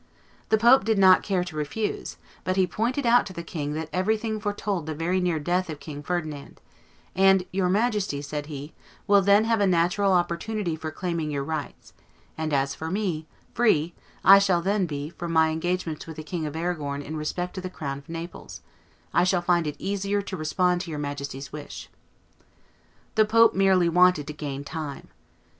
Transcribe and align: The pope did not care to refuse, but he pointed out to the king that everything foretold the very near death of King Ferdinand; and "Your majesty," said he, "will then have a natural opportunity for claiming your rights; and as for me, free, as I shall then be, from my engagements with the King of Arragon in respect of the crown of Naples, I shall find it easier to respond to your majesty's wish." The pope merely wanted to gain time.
The 0.49 0.57
pope 0.57 0.83
did 0.83 0.97
not 0.97 1.21
care 1.21 1.43
to 1.43 1.55
refuse, 1.55 2.17
but 2.43 2.55
he 2.55 2.65
pointed 2.65 3.05
out 3.05 3.27
to 3.27 3.33
the 3.33 3.43
king 3.43 3.73
that 3.73 3.87
everything 3.93 4.39
foretold 4.39 4.87
the 4.87 4.95
very 4.95 5.19
near 5.21 5.37
death 5.37 5.69
of 5.69 5.79
King 5.79 6.01
Ferdinand; 6.01 6.59
and 7.15 7.45
"Your 7.51 7.69
majesty," 7.69 8.19
said 8.23 8.47
he, 8.47 8.73
"will 9.05 9.21
then 9.21 9.43
have 9.43 9.61
a 9.61 9.67
natural 9.67 10.11
opportunity 10.13 10.75
for 10.75 10.89
claiming 10.89 11.29
your 11.29 11.43
rights; 11.43 11.93
and 12.35 12.51
as 12.51 12.73
for 12.73 12.89
me, 12.89 13.27
free, 13.53 13.93
as 13.93 14.09
I 14.25 14.39
shall 14.39 14.61
then 14.63 14.87
be, 14.87 15.11
from 15.11 15.31
my 15.33 15.51
engagements 15.51 16.07
with 16.07 16.17
the 16.17 16.23
King 16.23 16.47
of 16.47 16.55
Arragon 16.55 17.03
in 17.03 17.15
respect 17.15 17.57
of 17.59 17.61
the 17.61 17.69
crown 17.69 17.99
of 17.99 18.09
Naples, 18.09 18.61
I 19.13 19.23
shall 19.23 19.43
find 19.43 19.67
it 19.67 19.75
easier 19.77 20.23
to 20.23 20.35
respond 20.35 20.81
to 20.81 20.89
your 20.89 20.97
majesty's 20.99 21.51
wish." 21.53 21.89
The 23.13 23.25
pope 23.25 23.53
merely 23.53 23.87
wanted 23.87 24.25
to 24.25 24.33
gain 24.33 24.63
time. 24.63 25.09